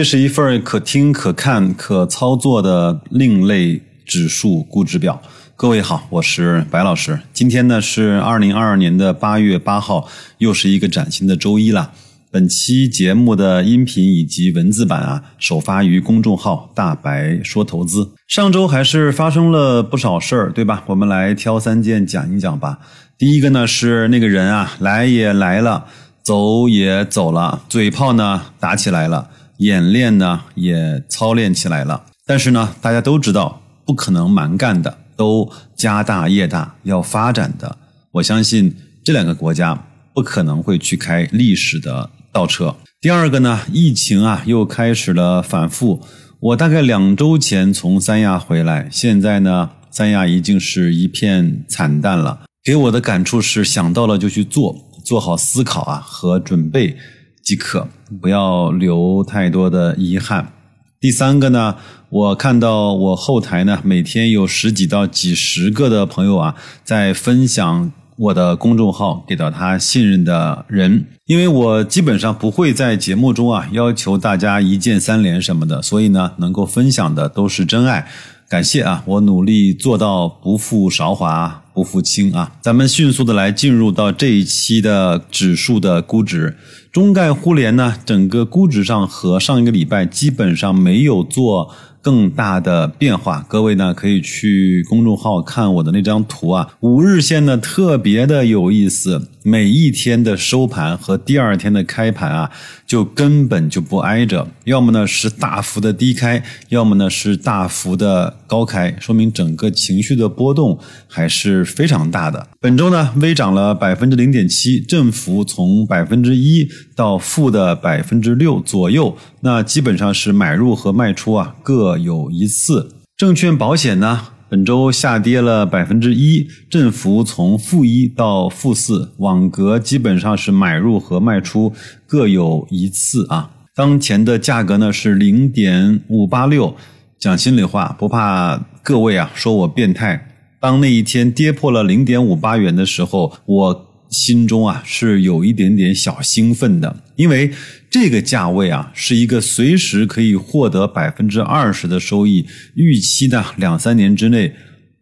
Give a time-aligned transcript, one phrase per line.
[0.00, 5.20] 这是一份可听、可看、可操作的另类指数估值表。
[5.54, 7.20] 各位好，我是白老师。
[7.34, 10.08] 今天呢是二零二二年的八月八号，
[10.38, 11.92] 又是一个崭新的周一了。
[12.30, 18.12] 本期节目的音频以及文字版啊，首发于公众号“大白说投资”。
[18.26, 20.82] 上周还是发生了不少事儿，对吧？
[20.86, 22.78] 我们来挑三件讲一讲吧。
[23.18, 25.84] 第一个呢是那个人啊，来也来了，
[26.22, 29.28] 走也走了，嘴炮呢打起来了。
[29.60, 37.76] 演练呢也操练起来了，但是呢，大家都知道不可能蛮干的，都家大业大要发展的。
[38.12, 42.74] 我相信这两个国家不可能会去开历史的倒车。
[43.02, 46.00] 第二个呢，疫情啊又开始了反复。
[46.40, 52.40] 我大概两周前从三亚回来，现在呢，三亚已经是一片惨淡了。
[52.64, 56.96] 给我的感触是，想到了就去做，做好思考啊和准备。
[57.42, 57.88] 即可，
[58.20, 60.52] 不要留太多的遗憾。
[61.00, 61.76] 第三个呢，
[62.10, 71.06] 我看到我后台呢，每天有十几到几十个的朋友啊，在分享我的公众号给到他信任的人。
[71.24, 78.06] 因为我基本上不会在节目中啊要求大家一键三连什么的，所以呢，能够分享的都是真爱。
[78.50, 82.56] 感谢啊，我努力做到不负韶华，不负卿啊。
[82.60, 86.56] 咱们迅速的来进入到这一期的指数的估值。
[86.90, 93.44] 中概互联呢，整个估值上和上一个礼拜基本上没有做更大的变化。
[93.48, 99.28] 各位呢，可以去公众号看我的那张图啊，五日线呢特别的有意思。
[99.42, 102.50] 每一天的收盘和第二天的开盘啊，
[102.86, 110.78] 就根本就不挨着，要么呢是大幅的低开，要么呢是大幅的高开，说明整个情绪的波动
[111.08, 112.48] 还是非常大的。
[112.60, 122.94] 本周呢，微涨了百分之零点七，振幅从百分之一到负的百分之六左右，那基本上是买入和卖出啊各有一次。
[123.16, 124.28] 证券保险呢？
[124.48, 131.72] 本周下跌了百分之一，振幅从负一到负四，网格基本上是买入和卖出
[132.06, 133.50] 各有一次啊。
[133.74, 136.74] 当前的价格呢是零点五八六，
[137.18, 140.26] 讲心里话，不怕各位啊说我变态。
[140.60, 143.89] 当那一天跌破了零点五八元的时候，我。
[144.10, 147.50] 心中啊是有一点点小兴奋的，因为
[147.88, 152.44] 这个价位啊是一个随时可以获得百分之二十的收益，
[152.74, 154.52] 预期呢两三年之内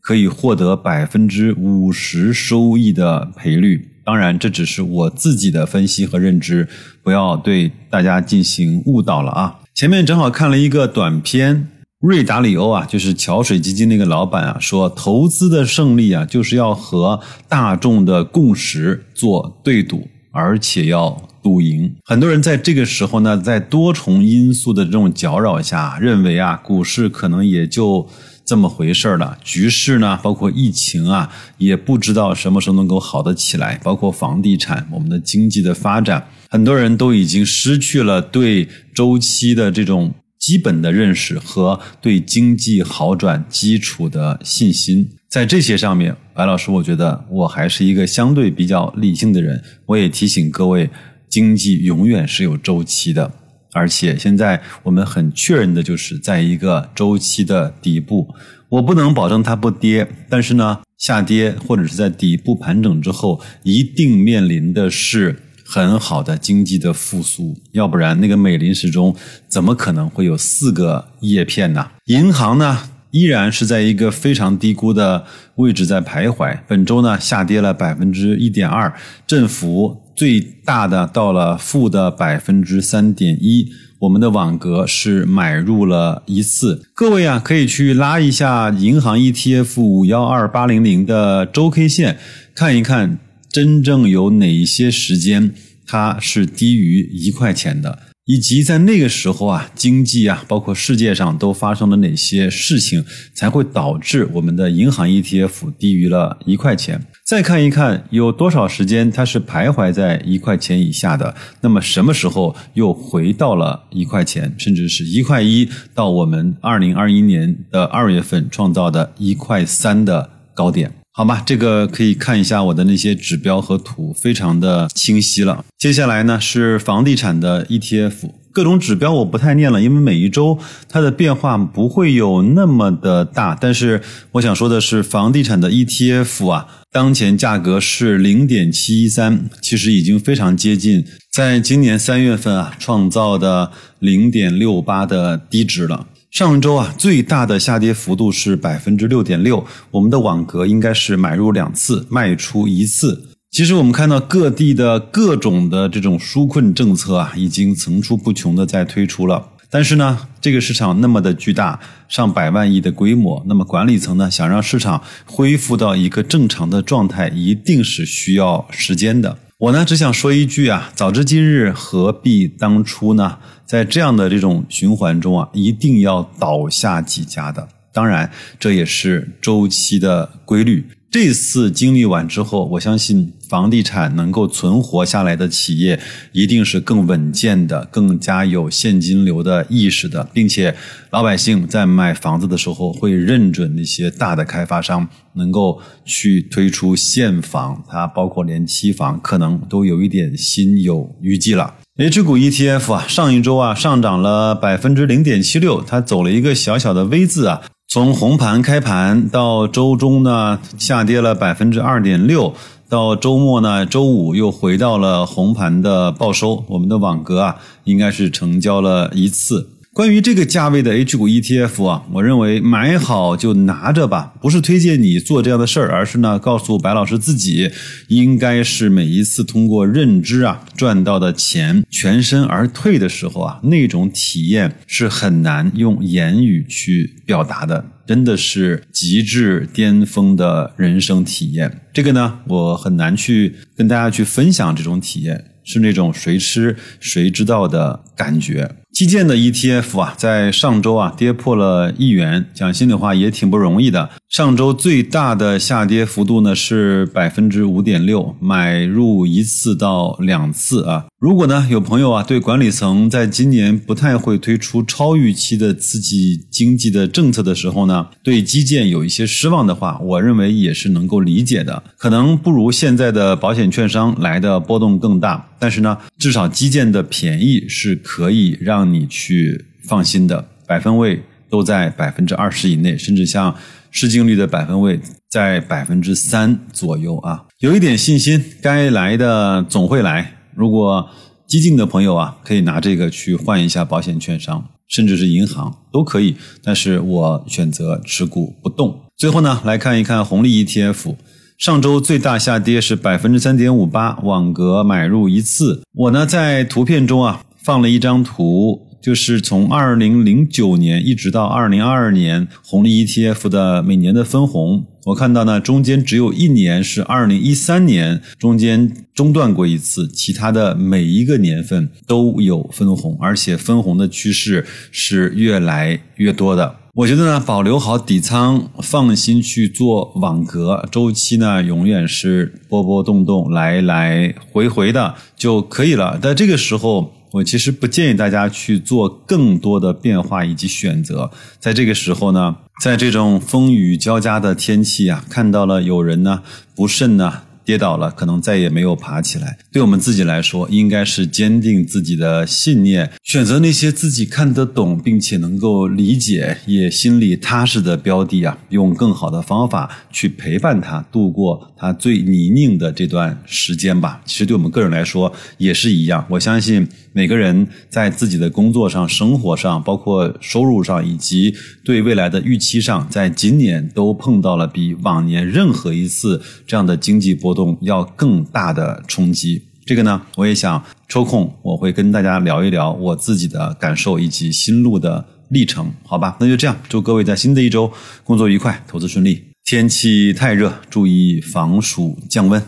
[0.01, 3.89] 可以获得百分之五十收益的赔率。
[4.05, 6.67] 当然，这只是我自己的分析和认知，
[7.03, 9.59] 不要对大家进行误导了啊。
[9.75, 11.69] 前面正好看了一个短片。
[12.01, 21.93] 瑞达里欧啊，就是桥水基金那个老板啊，说投资的胜利啊，就是要和大众的共识做对赌，而且要赌赢。
[22.05, 28.09] 很多人在这个时候呢，在多重因素的这种搅扰下，认为啊，股市可能也就
[28.45, 29.37] 这么回事了。
[29.43, 33.77] 局势呢，包括疫情啊，也不知道什么时候能够好得起来。
[33.83, 40.15] 包括房地产，我们的经济的发展，很多人都已经失去了对周期的这种。
[40.39, 49.63] 基本的认识和对经济好转基础的信心，在这些上面，白老师，我觉得我还是一个相对比较理性的人。
[49.87, 50.89] 我也提醒各位，
[51.29, 53.31] 经济永远是有周期的，
[53.73, 58.29] 而且现在我们很确认的就是在一个周期的底部。
[58.69, 65.43] 我不能保证它不跌，但是呢，下跌或者是在底部盘整之后，一定面临的是。
[65.71, 69.15] 很好的经济的复苏，要不然那个美林时钟
[69.49, 71.91] 怎么可能会有四个叶片呢？
[72.07, 76.59] 银行呢依然是在一个非常低估的位置在徘徊。
[76.67, 78.91] 本周呢下跌了百分之一点二，
[79.27, 83.71] 振幅最大的到了负的百分之三点一。
[83.99, 92.17] 我们的网格是买入了一次，各位啊可以去拉一下银行 ETF 五幺二八零零的周 K 线，
[92.55, 93.19] 看一看。
[93.51, 95.53] 真正有哪一些时间
[95.87, 103.05] 它是低于一块钱的，以及在那个时候啊，经济啊，包括世界上都发生了哪些事情，
[103.35, 107.01] 才会导致我们的银行 ETF 低于了一块钱？
[107.25, 120.93] 再看一看有多少时间它是徘徊在一块钱以下的，那么什么时候又回到了一块钱，甚至是一块一到我们二零二一年的二月份创造的一块三的高点？
[121.19, 125.65] 好吧，这个可以看一下我的那些指标和图，非常的清晰了。
[125.77, 130.57] 接下来呢是房地产的 ETF，各种指标我不太念了，因为每一周
[130.89, 133.59] 它的变化不会有那么的大。
[133.61, 134.01] 但是
[134.31, 146.07] 我想说的是，房地产的 ETF 啊，当前价格是零点七一三，其实已经非常接近在今年三月份啊创造的零点六八的低值了。
[146.31, 153.31] 上周啊，最大的下跌幅度是百分之六点六，我们的网格应该是买入两次，卖出一次。
[153.51, 159.49] 其实我们看到各地的各种的这种纾困政策啊，已经层出不穷的在推出了。
[159.71, 169.39] 但是呢，这个市场那么的巨大，上百万亿的规模，那么管理层呢想让市场恢复到一个正常的状态，一定是需要时间的。
[169.59, 173.39] 我呢只想说一句啊，早知今日何必当初呢？
[173.67, 177.69] 在这样的这种循环中啊，一定要倒下几家的。
[177.93, 180.87] 当然，这也是周期的规律。
[181.11, 185.99] 这次经历完之后，我相信房地产能够存活下来的企业，
[186.33, 190.77] 一定是更稳健的、更加有现金流的意识的，并且
[191.11, 201.77] 老百姓在买房子的时候会认准那些大的开发商能够去推出现房，它包括连期房，可能都有一点心有余悸了。
[201.97, 207.63] H 股 ETF 啊，上一周啊上涨了百分之零点七六，它走了一个小小的 V 字啊。
[207.91, 212.53] 从红盘开盘到周中呢，下跌了百分之二点六，
[212.87, 216.63] 到周末呢，周五又回到了红盘的报收。
[216.69, 219.71] 我们的网格啊，应该是成交了一次。
[219.99, 227.69] 关于这个价位的 H 股 ETF 啊，我认为买好就拿着吧，不是推荐你做这样的事儿，而是呢告诉白老师自己，
[228.07, 241.81] 应该是每一次通过认知啊赚到的钱全身而退的时候啊，那种体验是很难用言语去表达的，真的是极致巅峰的人生体验。
[241.93, 248.77] 这个呢，我很难去跟大家去分享这种体验，是那种谁吃谁知道的感觉。
[248.99, 254.11] 基建的 ETF 啊，在上周啊跌破了一元，讲心里话也挺不容易的。
[254.29, 261.07] 上周最大的下跌幅度呢是百分之五点六，买入一次到两次啊。
[261.19, 271.83] 如果呢有朋友啊对管理层在今年不太会推出超预期的刺激经济的政策的时候呢，对基建有一些失望的话，我认为也是能够理解的。
[271.97, 278.89] 可能不如现在的保险券商来的波动更大，但是呢，至少基建的便宜是可以让。
[278.89, 283.55] 你去放心的百分位都在百分之二十以内，甚至像
[283.91, 290.39] 市净率的百分位在百分之三左右啊，有一点信心，该来的总会来。
[290.55, 291.09] 如果
[291.47, 296.37] 激进的朋友啊，可以拿这个去换一下保险券商，甚至是银行都可以。
[296.63, 299.01] 但是我选择持股不动。
[299.17, 301.17] 最后呢，来看一看红利 ETF，
[301.57, 305.83] 上周最大下跌是百分之三点五八，网格买入一次。
[305.95, 307.43] 我呢在图片中啊。
[307.61, 314.87] 放了一张图，就是从二零零九年一直到二零二二年红利 ETF 的每年的分红。
[315.07, 326.77] 我看到呢，中间只有一年是二零一三年，中间中断过一次，其他的每一个年份都有分红，而且分红的趋势是越来越多的。
[326.95, 336.19] 我觉得呢，保留好底仓，放心去做网格，周期呢永远是波波动动、来来回回的就可以了。
[336.19, 337.15] 在这个时候。
[337.31, 341.31] 我其实不建议大家去做更多的变化以及选择，
[341.61, 346.43] 在这个时候呢，在这种风雨交加的天气啊，看到了有人呢
[346.75, 347.43] 不慎呢。
[347.69, 349.59] 跌倒了，可能再也没有爬起来。
[349.71, 364.23] 对我们自己来说，应该是坚定自己的信念，选择那些自己看得懂并且能够理解、也心里踏实的标的啊，用更好的方法去陪伴他度过他最泥泞的这段时间吧。
[364.25, 366.25] 其实对我们个人来说也是一样。
[366.31, 371.55] 我相信每个人在自己的工作上、生活上，包括收入上以及
[371.85, 377.77] 对未来的预期上，在今年都碰到了比往年任何一次这样的经济波动动。
[377.81, 386.37] 要更大的冲击，这个呢，我也想抽空，我会跟大家聊一聊我自己的感受以及心路的历程，好吧？
[386.41, 387.91] 那就这样，祝各位在新的一周
[388.23, 389.43] 工作愉快，投资顺利。
[389.65, 392.63] 天气太热，注意防暑降温。